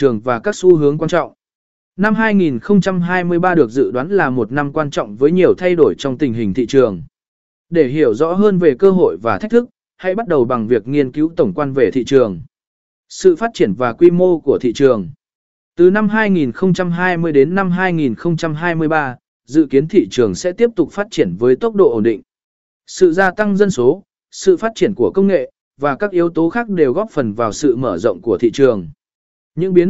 trường 0.00 0.20
và 0.20 0.38
các 0.38 0.54
xu 0.54 0.76
hướng 0.76 0.98
quan 0.98 1.08
trọng. 1.08 1.32
Năm 1.96 2.14
2023 2.14 3.54
được 3.54 3.70
dự 3.70 3.90
đoán 3.90 4.08
là 4.08 4.30
một 4.30 4.52
năm 4.52 4.72
quan 4.72 4.90
trọng 4.90 5.16
với 5.16 5.32
nhiều 5.32 5.54
thay 5.58 5.74
đổi 5.74 5.94
trong 5.98 6.18
tình 6.18 6.34
hình 6.34 6.54
thị 6.54 6.66
trường. 6.66 7.02
Để 7.70 7.88
hiểu 7.88 8.14
rõ 8.14 8.32
hơn 8.32 8.58
về 8.58 8.74
cơ 8.78 8.90
hội 8.90 9.16
và 9.22 9.38
thách 9.38 9.50
thức, 9.50 9.68
hãy 9.96 10.14
bắt 10.14 10.28
đầu 10.28 10.44
bằng 10.44 10.66
việc 10.66 10.88
nghiên 10.88 11.12
cứu 11.12 11.32
tổng 11.36 11.52
quan 11.54 11.72
về 11.72 11.90
thị 11.90 12.04
trường. 12.04 12.40
Sự 13.08 13.36
phát 13.36 13.50
triển 13.54 13.74
và 13.74 13.92
quy 13.92 14.10
mô 14.10 14.40
của 14.40 14.58
thị 14.58 14.72
trường. 14.72 15.08
Từ 15.76 15.90
năm 15.90 16.08
2020 16.08 17.32
đến 17.32 17.54
năm 17.54 17.70
2023, 17.70 19.16
dự 19.46 19.66
kiến 19.70 19.88
thị 19.88 20.08
trường 20.10 20.34
sẽ 20.34 20.52
tiếp 20.52 20.70
tục 20.76 20.92
phát 20.92 21.06
triển 21.10 21.36
với 21.38 21.56
tốc 21.56 21.74
độ 21.74 21.90
ổn 21.90 22.02
định. 22.02 22.20
Sự 22.86 23.12
gia 23.12 23.30
tăng 23.30 23.56
dân 23.56 23.70
số, 23.70 24.02
sự 24.30 24.56
phát 24.56 24.72
triển 24.74 24.94
của 24.94 25.10
công 25.14 25.26
nghệ 25.26 25.50
và 25.80 25.96
các 25.96 26.10
yếu 26.10 26.28
tố 26.28 26.50
khác 26.50 26.68
đều 26.68 26.92
góp 26.92 27.10
phần 27.10 27.32
vào 27.32 27.52
sự 27.52 27.76
mở 27.76 27.98
rộng 27.98 28.20
của 28.22 28.38
thị 28.38 28.50
trường. 28.50 28.88
Những 29.54 29.74
biến 29.74 29.88